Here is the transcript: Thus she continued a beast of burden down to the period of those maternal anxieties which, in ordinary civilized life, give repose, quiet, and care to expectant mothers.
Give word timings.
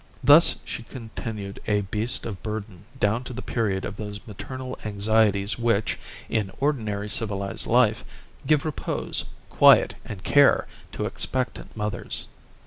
Thus 0.23 0.55
she 0.65 0.81
continued 0.81 1.59
a 1.67 1.81
beast 1.81 2.25
of 2.25 2.41
burden 2.41 2.85
down 2.99 3.23
to 3.25 3.33
the 3.33 3.43
period 3.43 3.85
of 3.85 3.97
those 3.97 4.25
maternal 4.25 4.75
anxieties 4.83 5.59
which, 5.59 5.99
in 6.27 6.49
ordinary 6.59 7.07
civilized 7.07 7.67
life, 7.67 8.03
give 8.47 8.65
repose, 8.65 9.25
quiet, 9.51 9.93
and 10.03 10.23
care 10.23 10.65
to 10.93 11.05
expectant 11.05 11.77
mothers. 11.77 12.27